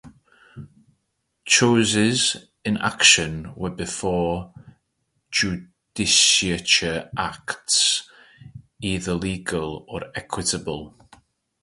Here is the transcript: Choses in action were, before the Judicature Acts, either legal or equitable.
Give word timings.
Choses 1.45 2.47
in 2.65 2.77
action 2.77 3.53
were, 3.53 3.69
before 3.69 4.51
the 4.55 5.67
Judicature 5.95 7.11
Acts, 7.15 8.09
either 8.81 9.13
legal 9.13 9.85
or 9.87 10.05
equitable. 10.15 10.95